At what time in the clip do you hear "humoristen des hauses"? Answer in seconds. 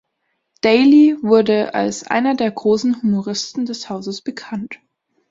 3.03-4.23